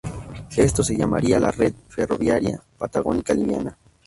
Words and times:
Esto 0.57 0.83
se 0.83 0.97
llamaría 0.97 1.39
la 1.39 1.51
"Red 1.51 1.75
Ferroviaria 1.87 2.59
Patagónica 2.79 3.35
Liviana". 3.35 3.77